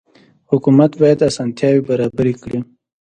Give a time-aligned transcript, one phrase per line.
[0.51, 2.59] حکومت باید اسانتیاوې برابرې کړي.